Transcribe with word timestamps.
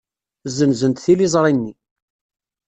Ssenzent 0.47 1.03
tiliẓri-nni. 1.05 1.73